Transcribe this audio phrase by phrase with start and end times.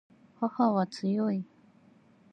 [0.39, 1.45] 母は強い